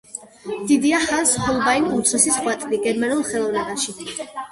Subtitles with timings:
[0.69, 3.95] დიდია ჰანს ჰოლბაინ უმცროსის ღვაწლი გერმანულ ხელოვნებაში.